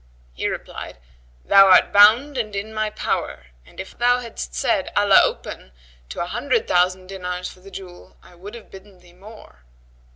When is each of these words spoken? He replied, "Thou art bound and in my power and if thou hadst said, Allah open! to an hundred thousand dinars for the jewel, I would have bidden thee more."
He 0.33 0.47
replied, 0.47 0.97
"Thou 1.45 1.67
art 1.67 1.93
bound 1.93 2.35
and 2.35 2.55
in 2.55 2.73
my 2.73 2.89
power 2.89 3.45
and 3.67 3.79
if 3.79 3.95
thou 3.95 4.19
hadst 4.19 4.55
said, 4.55 4.91
Allah 4.95 5.21
open! 5.23 5.73
to 6.09 6.21
an 6.21 6.27
hundred 6.29 6.67
thousand 6.67 7.05
dinars 7.05 7.49
for 7.49 7.59
the 7.59 7.69
jewel, 7.69 8.17
I 8.23 8.33
would 8.33 8.55
have 8.55 8.71
bidden 8.71 9.01
thee 9.01 9.13
more." 9.13 9.59